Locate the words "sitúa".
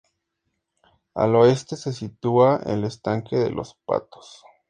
1.93-2.59